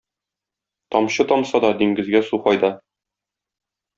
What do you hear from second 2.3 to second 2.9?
су файда.